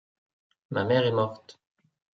[0.71, 1.59] ma mère est morte.